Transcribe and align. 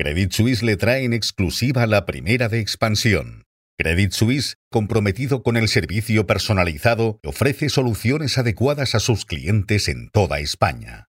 Credit 0.00 0.32
Suisse 0.32 0.62
le 0.62 0.76
trae 0.76 1.02
en 1.02 1.12
exclusiva 1.12 1.84
la 1.88 2.06
primera 2.06 2.48
de 2.48 2.60
expansión. 2.60 3.46
Credit 3.76 4.12
Suisse, 4.12 4.54
comprometido 4.70 5.42
con 5.42 5.56
el 5.56 5.66
servicio 5.66 6.24
personalizado, 6.24 7.18
ofrece 7.24 7.68
soluciones 7.68 8.38
adecuadas 8.38 8.94
a 8.94 9.00
sus 9.00 9.24
clientes 9.24 9.88
en 9.88 10.08
toda 10.10 10.38
España. 10.38 11.07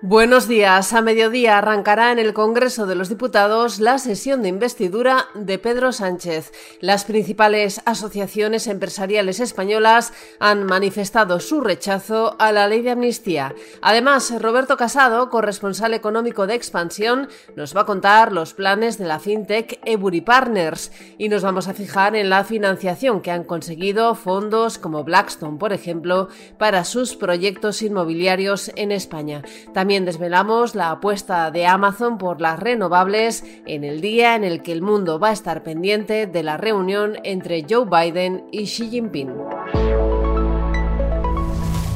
Buenos 0.00 0.46
días. 0.46 0.92
A 0.92 1.02
mediodía 1.02 1.58
arrancará 1.58 2.12
en 2.12 2.20
el 2.20 2.32
Congreso 2.32 2.86
de 2.86 2.94
los 2.94 3.08
Diputados 3.08 3.80
la 3.80 3.98
sesión 3.98 4.42
de 4.42 4.48
investidura 4.48 5.26
de 5.34 5.58
Pedro 5.58 5.90
Sánchez. 5.90 6.52
Las 6.80 7.04
principales 7.04 7.82
asociaciones 7.84 8.68
empresariales 8.68 9.40
españolas 9.40 10.12
han 10.38 10.66
manifestado 10.66 11.40
su 11.40 11.60
rechazo 11.60 12.36
a 12.38 12.52
la 12.52 12.68
ley 12.68 12.82
de 12.82 12.92
amnistía. 12.92 13.56
Además, 13.82 14.32
Roberto 14.40 14.76
Casado, 14.76 15.30
corresponsal 15.30 15.92
económico 15.94 16.46
de 16.46 16.54
Expansión, 16.54 17.28
nos 17.56 17.76
va 17.76 17.80
a 17.80 17.86
contar 17.86 18.30
los 18.30 18.54
planes 18.54 18.98
de 18.98 19.04
la 19.06 19.18
fintech 19.18 19.80
Ebury 19.84 20.20
Partners 20.20 20.92
y 21.18 21.28
nos 21.28 21.42
vamos 21.42 21.66
a 21.66 21.74
fijar 21.74 22.14
en 22.14 22.30
la 22.30 22.44
financiación 22.44 23.20
que 23.20 23.32
han 23.32 23.42
conseguido 23.42 24.14
fondos 24.14 24.78
como 24.78 25.02
Blackstone, 25.02 25.58
por 25.58 25.72
ejemplo, 25.72 26.28
para 26.56 26.84
sus 26.84 27.16
proyectos 27.16 27.82
inmobiliarios 27.82 28.70
en 28.76 28.92
España. 28.92 29.42
También 29.74 29.87
desvelamos 29.88 30.74
la 30.74 30.90
apuesta 30.90 31.50
de 31.50 31.66
Amazon 31.66 32.18
por 32.18 32.42
las 32.42 32.60
renovables 32.60 33.42
en 33.64 33.84
el 33.84 34.02
día 34.02 34.36
en 34.36 34.44
el 34.44 34.62
que 34.62 34.72
el 34.72 34.82
mundo 34.82 35.18
va 35.18 35.30
a 35.30 35.32
estar 35.32 35.62
pendiente 35.62 36.26
de 36.26 36.42
la 36.42 36.58
reunión 36.58 37.16
entre 37.24 37.64
Joe 37.68 37.86
Biden 37.86 38.44
y 38.52 38.64
Xi 38.64 38.90
Jinping. 38.90 39.57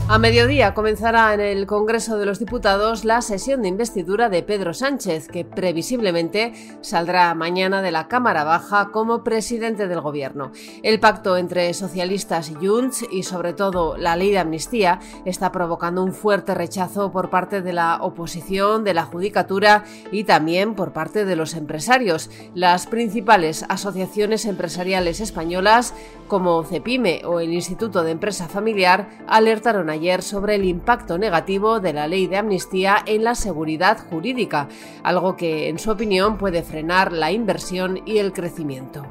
A 0.09 0.19
mediodía 0.19 0.75
comenzará 0.75 1.33
en 1.33 1.41
el 1.41 1.67
Congreso 1.67 2.19
de 2.19 2.27
los 2.27 2.39
Diputados 2.39 3.05
la 3.05 3.23
sesión 3.23 3.63
de 3.63 3.69
investidura 3.69 4.29
de 4.29 4.43
Pedro 4.43 4.75
Sánchez, 4.75 5.29
que 5.29 5.45
previsiblemente 5.45 6.53
saldrá 6.83 7.35
mañana 7.35 7.81
de 7.81 7.93
la 7.93 8.09
Cámara 8.09 8.45
Baja 8.45 8.91
como 8.93 9.25
presidente 9.25 9.89
del 9.89 10.03
Gobierno. 10.03 10.51
El 10.83 11.01
pacto 11.01 11.39
entre 11.39 11.73
socialistas 11.73 12.51
y 12.51 12.55
Junts 12.55 13.07
y 13.11 13.23
sobre 13.23 13.55
todo 13.55 13.97
la 13.97 14.17
ley 14.17 14.33
de 14.33 14.41
amnistía 14.41 14.99
está 15.25 15.51
provocando 15.51 16.03
un 16.03 16.13
fuerte 16.13 16.53
rechazo 16.53 17.11
por 17.11 17.31
parte 17.31 17.63
de 17.63 17.73
la 17.73 17.99
oposición, 18.03 18.85
de 18.85 18.95
la 18.95 19.05
Judicatura 19.05 19.85
y 20.11 20.25
también 20.25 20.75
por 20.75 20.93
parte 20.93 21.25
de 21.25 21.37
los 21.37 21.55
empresarios. 21.55 22.29
Las 22.55 22.87
principales 22.87 23.65
asociaciones 23.69 24.45
empresariales 24.45 25.21
españolas, 25.21 25.95
como 26.29 26.65
CEPIME 26.65 27.23
o 27.25 27.41
el 27.41 27.53
Instituto 27.53 28.03
de 28.03 28.11
Empresa 28.11 28.49
Familiar, 28.49 29.09
alertaron 29.27 29.89
ayer 29.93 30.23
sobre 30.23 30.57
el 30.57 30.65
impacto 30.65 31.19
negativo 31.19 31.81
de 31.81 31.93
la 31.93 32.09
ley 32.09 32.27
de 32.27 32.39
amnistía 32.39 32.97
en 33.07 33.25
la 33.25 33.35
seguridad 33.35 33.99
jurídica, 34.11 34.69
algo 35.03 35.37
que, 35.37 35.69
en 35.69 35.79
su 35.79 35.91
opinión, 35.91 36.39
puede 36.39 36.63
frenar 36.63 37.13
la 37.13 37.31
inversión 37.31 38.01
y 38.05 38.19
el 38.19 38.33
crecimiento. 38.33 39.07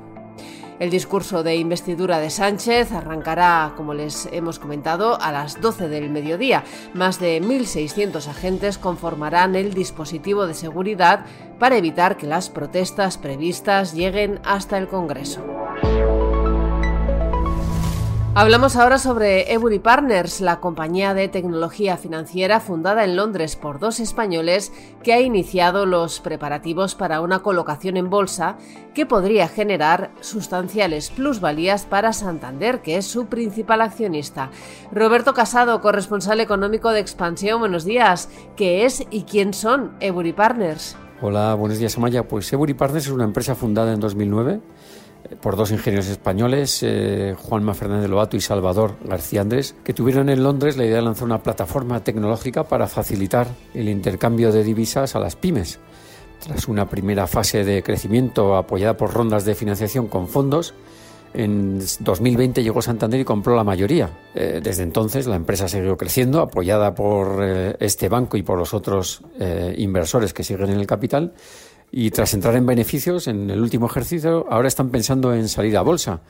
El 0.81 0.89
discurso 0.89 1.43
de 1.43 1.57
investidura 1.57 2.17
de 2.17 2.31
Sánchez 2.31 2.91
arrancará, 2.91 3.73
como 3.77 3.93
les 3.93 4.27
hemos 4.31 4.57
comentado, 4.57 5.21
a 5.21 5.31
las 5.31 5.61
12 5.61 5.87
del 5.89 6.09
mediodía. 6.09 6.63
Más 6.95 7.19
de 7.19 7.39
1.600 7.39 8.27
agentes 8.27 8.79
conformarán 8.79 9.55
el 9.55 9.75
dispositivo 9.75 10.47
de 10.47 10.55
seguridad 10.55 11.23
para 11.59 11.77
evitar 11.77 12.17
que 12.17 12.25
las 12.25 12.49
protestas 12.49 13.19
previstas 13.19 13.93
lleguen 13.93 14.39
hasta 14.43 14.79
el 14.79 14.87
Congreso. 14.87 15.61
Hablamos 18.33 18.77
ahora 18.77 18.97
sobre 18.97 19.51
Ebury 19.51 19.79
Partners, 19.79 20.39
la 20.39 20.61
compañía 20.61 21.13
de 21.13 21.27
tecnología 21.27 21.97
financiera 21.97 22.61
fundada 22.61 23.03
en 23.03 23.17
Londres 23.17 23.57
por 23.57 23.77
dos 23.77 23.99
españoles 23.99 24.71
que 25.03 25.11
ha 25.11 25.19
iniciado 25.19 25.85
los 25.85 26.21
preparativos 26.21 26.95
para 26.95 27.19
una 27.19 27.39
colocación 27.39 27.97
en 27.97 28.09
bolsa 28.09 28.55
que 28.93 29.05
podría 29.05 29.49
generar 29.49 30.11
sustanciales 30.21 31.09
plusvalías 31.09 31.85
para 31.85 32.13
Santander, 32.13 32.81
que 32.81 32.95
es 32.95 33.05
su 33.05 33.25
principal 33.25 33.81
accionista. 33.81 34.49
Roberto 34.93 35.33
Casado, 35.33 35.81
corresponsal 35.81 36.39
económico 36.39 36.91
de 36.91 37.02
Expansión, 37.02 37.59
buenos 37.59 37.83
días. 37.83 38.30
¿Qué 38.55 38.86
es 38.86 39.05
y 39.11 39.23
quién 39.23 39.53
son 39.53 39.91
Ebury 39.99 40.31
Partners? 40.31 40.95
Hola, 41.21 41.53
buenos 41.55 41.80
días 41.80 41.97
Amaya. 41.97 42.25
Pues 42.25 42.52
Ebury 42.53 42.75
Partners 42.75 43.08
es 43.08 43.11
una 43.11 43.25
empresa 43.25 43.55
fundada 43.55 43.91
en 43.93 43.99
2009 43.99 44.61
por 45.42 45.55
dos 45.55 45.71
ingenieros 45.71 46.08
españoles, 46.08 46.80
eh, 46.83 47.36
Juanma 47.37 47.73
Fernández 47.73 48.09
Lobato 48.09 48.37
y 48.37 48.42
Salvador 48.42 48.95
García 49.04 49.42
Andrés, 49.42 49.76
que 49.83 49.93
tuvieron 49.93 50.30
en 50.30 50.43
Londres 50.43 50.77
la 50.77 50.86
idea 50.86 50.98
de 50.98 51.02
lanzar 51.02 51.26
una 51.26 51.42
plataforma 51.42 52.04
tecnológica 52.04 52.64
para 52.64 52.87
facilitar 52.87 53.48
el 53.73 53.89
intercambio 53.89 54.52
de 54.52 54.64
divisas 54.64 55.15
a 55.15 55.20
las 55.20 55.36
pymes. 55.36 55.80
Tras 56.39 56.67
una 56.67 56.89
primera 56.89 57.27
fase 57.27 57.64
de 57.64 57.83
crecimiento 57.83 58.55
apoyada 58.55 58.98
por 58.98 59.14
rondas 59.14 59.45
de 59.45 59.55
financiación 59.55 60.08
con 60.08 60.27
fondos, 60.27 60.73
en 61.33 61.80
2020 61.99 62.61
llegó 62.61 62.82
Santander 62.82 63.21
y 63.21 63.23
compró 63.23 63.55
la 63.55 63.64
mayoría. 63.64 64.09
Eh, 64.36 64.59
desde 64.61 64.83
entonces 64.83 65.27
la 65.27 65.36
empresa 65.36 65.67
siguió 65.67 65.95
creciendo, 65.95 66.42
apoyada 66.42 66.93
por 66.93 67.39
eh, 67.42 67.76
este 67.80 68.09
banco 68.09 68.38
y 68.38 68.43
por 68.43 68.58
los 68.58 68.73
otros 68.73 69.21
inversores 69.77 70.33
que 70.33 70.43
siguen 70.43 70.71
en 70.71 70.80
el 70.80 70.88
capital 70.88 71.33
y 71.91 72.11
tras 72.11 72.33
entrar 72.33 72.55
en 72.55 72.65
beneficios 72.65 73.27
en 73.27 73.49
el 73.49 73.61
último 73.61 73.87
ejercicio, 73.87 74.45
ahora 74.49 74.67
están 74.67 74.89
pensando 74.89 75.33
en 75.33 75.49
salir 75.49 75.77
a 75.77 75.81
bolsa. 75.81 76.21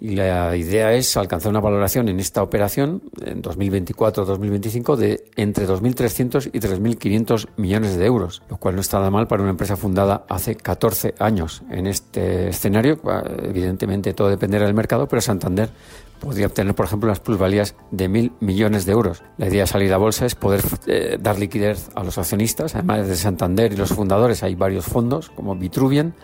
Y 0.00 0.14
la 0.14 0.56
idea 0.56 0.92
es 0.92 1.16
alcanzar 1.16 1.50
una 1.50 1.60
valoración 1.60 2.08
en 2.08 2.20
esta 2.20 2.42
operación 2.42 3.02
en 3.24 3.42
2024-2025 3.42 4.96
de 4.96 5.24
entre 5.36 5.66
2.300 5.66 6.50
y 6.52 6.60
3.500 6.60 7.48
millones 7.56 7.96
de 7.96 8.06
euros, 8.06 8.42
lo 8.48 8.58
cual 8.58 8.76
no 8.76 8.80
está 8.80 8.98
nada 8.98 9.10
mal 9.10 9.26
para 9.26 9.42
una 9.42 9.50
empresa 9.50 9.76
fundada 9.76 10.24
hace 10.28 10.54
14 10.54 11.14
años. 11.18 11.62
En 11.70 11.86
este 11.86 12.48
escenario, 12.48 13.00
evidentemente 13.42 14.14
todo 14.14 14.28
dependerá 14.28 14.66
del 14.66 14.74
mercado, 14.74 15.08
pero 15.08 15.20
Santander 15.20 15.70
podría 16.20 16.46
obtener, 16.46 16.74
por 16.74 16.86
ejemplo, 16.86 17.08
las 17.08 17.20
plusvalías 17.20 17.74
de 17.90 18.08
mil 18.08 18.32
millones 18.40 18.86
de 18.86 18.92
euros. 18.92 19.22
La 19.36 19.48
idea 19.48 19.62
de 19.62 19.66
salir 19.66 19.92
a 19.92 19.96
bolsa 19.96 20.26
es 20.26 20.34
poder 20.34 20.62
eh, 20.86 21.18
dar 21.20 21.38
liquidez 21.38 21.90
a 21.94 22.04
los 22.04 22.18
accionistas, 22.18 22.74
además 22.74 23.08
de 23.08 23.16
Santander 23.16 23.72
y 23.72 23.76
los 23.76 23.90
fundadores 23.90 24.42
hay 24.42 24.54
varios 24.54 24.84
fondos 24.84 25.30
como 25.30 25.56
Vitruvian 25.56 26.14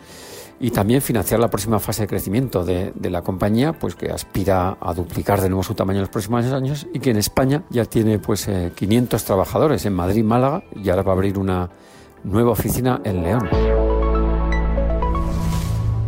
y 0.60 0.70
también 0.70 1.02
financiar 1.02 1.40
la 1.40 1.48
próxima 1.48 1.78
fase 1.78 2.02
de 2.02 2.08
crecimiento 2.08 2.64
de, 2.64 2.92
la 3.10 3.22
compañía, 3.22 3.72
pues 3.72 3.94
que 3.94 4.10
aspira 4.10 4.76
a 4.80 4.94
duplicar 4.94 5.40
de 5.40 5.48
nuevo 5.48 5.62
su 5.62 5.74
tamaño 5.74 5.98
en 5.98 6.02
los 6.02 6.10
próximos 6.10 6.44
años 6.46 6.86
y 6.92 7.00
que 7.00 7.10
en 7.10 7.16
España 7.16 7.64
ya 7.70 7.84
tiene 7.84 8.18
pues 8.18 8.48
500 8.74 9.22
eh, 9.22 9.26
trabajadores 9.26 9.84
en 9.86 9.94
Madrid, 9.94 10.24
Málaga 10.24 10.64
y 10.74 10.88
ahora 10.88 11.02
va 11.02 11.12
a 11.12 11.14
abrir 11.14 11.38
una 11.38 11.70
nueva 12.24 12.52
oficina 12.52 13.00
en 13.04 13.22
León. 13.22 13.48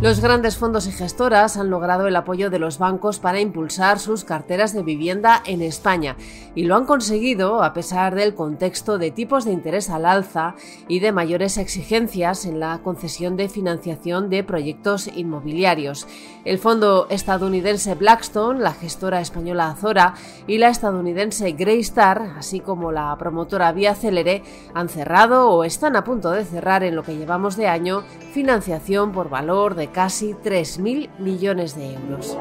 Los 0.03 0.21
grandes 0.21 0.59
fondos 0.59 0.87
y 0.87 0.93
gestoras 0.93 1.57
han 1.57 1.71
logrado 1.71 2.07
el 2.07 2.17
apoyo 2.17 2.51
de 2.51 2.59
los 2.59 2.79
bancos 2.79 3.19
para 3.19 3.41
impulsar 3.41 3.99
sus 3.99 4.25
carteras 4.25 4.75
de 4.75 4.83
vivienda 4.83 5.43
en 5.47 5.63
España 5.63 6.17
y 6.55 6.65
lo 6.65 6.77
han 6.77 6.85
conseguido 6.85 7.63
a 7.63 7.73
pesar 7.73 8.15
del 8.15 8.35
contexto 8.35 8.99
de 8.99 9.11
tipos 9.11 9.47
de 9.47 9.53
interés 9.53 9.89
al 9.89 10.05
alza 10.05 10.55
y 10.87 11.01
de 11.01 11.13
mayores 11.13 11.57
exigencias 11.57 12.45
en 12.45 12.61
la 12.61 12.81
concesión 12.85 13.39
de 13.39 13.49
financiación 13.49 14.29
de 14.29 14.45
proyectos 14.45 15.09
inmobiliarios. 15.09 16.07
El 16.45 16.59
fondo 16.59 17.07
estadounidense 17.09 17.95
Blackstone, 17.95 18.61
la 18.61 18.75
gestora 18.75 19.23
española 19.23 19.71
Azora 19.71 20.13
y 20.47 20.59
la 20.59 20.69
estadounidense 20.69 21.53
Greystar, 21.53 22.35
así 22.37 22.61
como 22.61 22.93
la 22.93 23.17
promotora 23.17 23.73
Vía 23.73 23.95
Celere, 23.95 24.43
han 24.75 24.91
cerrado 24.91 25.49
o 25.49 25.65
están 25.65 25.97
a 25.97 26.05
punto 26.05 26.33
de 26.33 26.45
cerrar 26.45 26.83
en 26.83 26.97
lo 26.97 27.03
que 27.03 27.17
llevamos 27.17 27.57
de 27.57 27.69
año 27.69 28.05
financiación 28.37 29.13
por 29.13 29.31
valor 29.31 29.77
de 29.77 29.87
casi 29.87 30.35
3.000 30.35 31.09
millones 31.19 31.75
de 31.75 31.95
euros. 31.95 32.37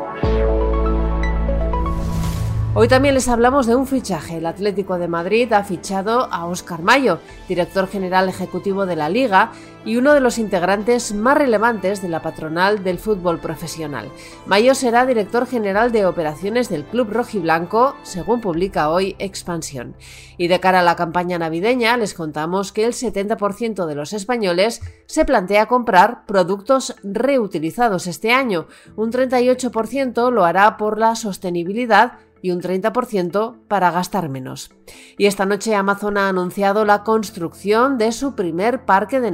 Hoy 2.74 2.90
también 2.90 3.16
les 3.16 3.30
hablamos 3.30 3.66
de 3.66 3.78
un 3.78 3.88
fichaje. 3.88 4.36
El 4.36 4.46
Atlético 4.46 4.98
de 4.98 5.08
Madrid 5.08 5.54
ha 5.54 5.64
fichado 5.64 6.28
a 6.34 6.48
Óscar 6.48 6.82
Mayo, 6.82 7.20
director 7.48 7.88
general 7.88 8.28
ejecutivo 8.28 8.86
de 8.86 8.98
la 8.98 9.08
Liga 9.08 9.54
y 9.86 9.98
uno 9.98 10.14
de 10.14 10.20
los 10.20 10.38
integrantes 10.38 11.14
más 11.14 11.38
relevantes 11.38 12.02
de 12.02 12.10
la 12.10 12.22
patronal 12.22 12.84
del 12.84 12.98
fútbol 12.98 13.40
profesional. 13.40 14.10
Mayo 14.46 14.76
será 14.76 15.06
director 15.06 15.46
general 15.46 15.92
de 15.92 16.06
operaciones 16.06 16.70
del 16.70 16.84
Club 16.84 17.12
Rojiblanco, 17.12 17.96
según 18.04 18.42
publica 18.42 18.90
hoy 18.90 19.16
Expansión. 19.20 19.96
Y 20.38 20.48
de 20.48 20.60
cara 20.60 20.80
a 20.80 20.84
la 20.84 20.96
campaña 20.96 21.38
navideña, 21.38 21.96
les 21.98 22.14
contamos 22.14 22.72
que 22.72 22.86
el 22.86 22.94
70% 22.94 23.86
de 23.86 23.96
los 23.96 24.12
españoles 24.14 24.82
se 25.06 25.24
plantea 25.24 25.68
comprar 25.68 26.26
productos 26.26 26.96
reutilizados 27.04 28.08
este 28.08 28.34
año. 28.34 28.68
Un 28.96 29.12
38% 29.12 30.32
lo 30.32 30.46
hará 30.46 30.78
por 30.78 30.98
la 30.98 31.16
sostenibilidad 31.16 32.14
y 32.46 32.52
un 32.52 32.62
30% 32.62 33.56
para 33.68 33.90
gastar 33.90 34.30
menos. 34.30 34.70
Y 35.18 35.26
esta 35.26 35.48
noche 35.48 35.74
Amazon 35.74 36.16
ha 36.20 36.30
anunciado 36.30 36.86
la 36.86 37.04
construcción 37.04 37.98
de 37.98 38.12
su 38.12 38.36
primer 38.36 38.86
parque 38.86 39.20
de 39.20 39.32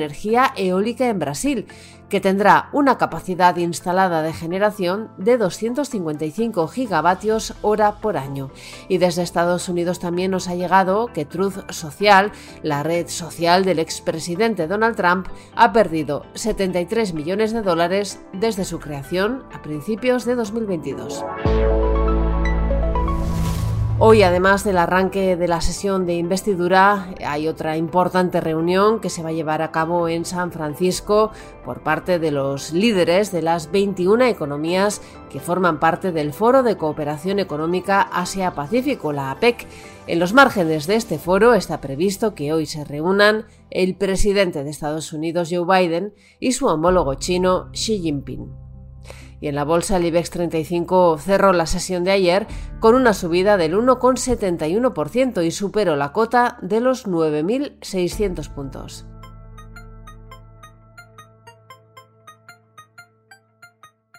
eólica 0.56 1.08
en 1.08 1.20
Brasil, 1.20 1.68
que 2.12 2.20
tendrá 2.20 2.70
una 2.74 2.98
capacidad 2.98 3.56
instalada 3.56 4.22
de 4.22 4.34
generación 4.34 5.10
de 5.18 5.38
255 5.38 6.68
gigavatios 6.68 7.54
hora 7.62 8.02
por 8.02 8.18
año. 8.18 8.52
Y 8.90 8.98
desde 8.98 9.24
Estados 9.24 9.70
Unidos 9.70 10.00
también 10.00 10.32
nos 10.32 10.50
ha 10.50 10.56
llegado 10.56 11.08
que 11.08 11.24
Truth 11.24 11.72
Social, 11.72 12.34
la 12.64 12.84
red 12.84 13.08
social 13.08 13.64
del 13.64 13.80
expresidente 13.80 14.68
Donald 14.68 14.98
Trump, 14.98 15.28
ha 15.56 15.72
perdido 15.72 16.26
73 16.34 17.14
millones 17.14 17.54
de 17.54 17.62
dólares 17.62 18.20
desde 18.34 18.66
su 18.66 18.80
creación 18.80 19.46
a 19.54 19.62
principios 19.62 20.26
de 20.26 20.36
2022. 20.36 21.24
Hoy, 24.04 24.24
además 24.24 24.64
del 24.64 24.80
arranque 24.80 25.38
de 25.38 25.48
la 25.48 25.62
sesión 25.62 26.08
de 26.08 26.16
investidura, 26.16 27.14
hay 27.24 27.48
otra 27.48 27.78
importante 27.78 28.42
reunión 28.42 29.00
que 29.00 29.12
se 29.12 29.22
va 29.22 29.30
a 29.30 29.32
llevar 29.32 29.62
a 29.62 29.70
cabo 29.70 30.10
en 30.10 30.26
San 30.26 30.52
Francisco 30.52 31.30
por 31.64 31.84
parte 31.84 32.18
de 32.18 32.32
los 32.32 32.74
líderes 32.74 33.32
de 33.32 33.44
las 33.44 33.72
21 33.72 34.26
economías 34.26 35.04
que 35.30 35.40
forman 35.40 35.80
parte 35.80 36.12
del 36.12 36.34
Foro 36.34 36.64
de 36.64 36.78
Cooperación 36.78 37.38
Económica 37.38 38.02
Asia-Pacífico, 38.02 39.14
la 39.14 39.30
APEC. 39.30 39.68
En 40.08 40.18
los 40.18 40.34
márgenes 40.34 40.88
de 40.88 40.96
este 40.96 41.20
foro 41.20 41.54
está 41.54 41.80
previsto 41.80 42.34
que 42.34 42.54
hoy 42.54 42.66
se 42.66 42.84
reúnan 42.84 43.46
el 43.70 43.96
presidente 43.96 44.64
de 44.64 44.72
Estados 44.72 45.14
Unidos, 45.14 45.50
Joe 45.52 45.64
Biden, 45.64 46.16
y 46.40 46.54
su 46.54 46.66
homólogo 46.66 47.14
chino, 47.14 47.70
Xi 47.72 48.00
Jinping 48.00 48.71
y 49.42 49.48
en 49.48 49.56
la 49.56 49.66
bolsa 49.66 49.98
el 49.98 50.06
IBEX 50.06 50.30
35 50.30 51.18
cerró 51.18 51.52
la 51.52 51.66
sesión 51.66 52.04
de 52.04 52.12
ayer 52.12 52.48
con 52.80 52.94
una 52.96 53.14
subida 53.14 53.58
del 53.58 53.76
1,71% 53.76 55.44
y 55.44 55.52
superó 55.52 55.96
la 55.96 56.14
cota 56.14 56.58
de 56.62 56.80
los 56.80 57.08
9.600 57.08 58.50
puntos. 58.54 59.06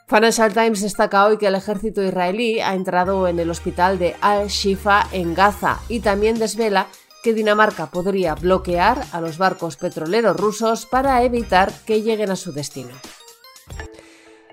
Financial 0.08 0.52
Times 0.52 0.82
destaca 0.82 1.24
hoy 1.24 1.38
que 1.38 1.46
el 1.46 1.54
ejército 1.54 2.02
israelí 2.02 2.60
ha 2.60 2.74
entrado 2.74 3.28
en 3.28 3.38
el 3.38 3.48
hospital 3.48 3.98
de 3.98 4.14
Al-Shifa 4.20 5.06
en 5.12 5.34
Gaza 5.34 5.80
y 5.88 6.00
también 6.00 6.38
desvela 6.38 6.88
que 7.22 7.32
Dinamarca 7.32 7.86
podría 7.86 8.34
bloquear 8.34 9.02
a 9.12 9.20
los 9.22 9.38
barcos 9.38 9.76
petroleros 9.76 10.36
rusos 10.36 10.84
para 10.84 11.22
evitar 11.22 11.72
que 11.86 12.02
lleguen 12.02 12.30
a 12.30 12.36
su 12.36 12.52
destino. 12.52 12.90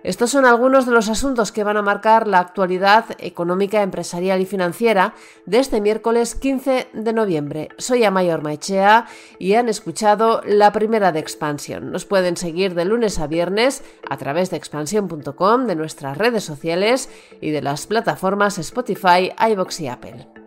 Estos 0.03 0.31
son 0.31 0.45
algunos 0.45 0.85
de 0.85 0.93
los 0.93 1.09
asuntos 1.09 1.51
que 1.51 1.63
van 1.63 1.77
a 1.77 1.81
marcar 1.81 2.27
la 2.27 2.39
actualidad 2.39 3.05
económica, 3.17 3.81
empresarial 3.81 4.39
y 4.41 4.45
financiera 4.45 5.13
de 5.45 5.59
este 5.59 5.81
miércoles 5.81 6.35
15 6.35 6.87
de 6.93 7.13
noviembre. 7.13 7.69
Soy 7.77 8.03
Amayor 8.03 8.41
Maichea 8.41 9.07
y 9.39 9.53
han 9.53 9.67
escuchado 9.67 10.41
la 10.45 10.71
primera 10.71 11.11
de 11.11 11.19
Expansión. 11.19 11.91
Nos 11.91 12.05
pueden 12.05 12.37
seguir 12.37 12.75
de 12.75 12.85
lunes 12.85 13.19
a 13.19 13.27
viernes 13.27 13.83
a 14.09 14.17
través 14.17 14.49
de 14.49 14.57
expansión.com, 14.57 15.67
de 15.67 15.75
nuestras 15.75 16.17
redes 16.17 16.43
sociales 16.43 17.09
y 17.41 17.51
de 17.51 17.61
las 17.61 17.87
plataformas 17.87 18.57
Spotify, 18.57 19.31
iBox 19.37 19.81
y 19.81 19.87
Apple. 19.87 20.38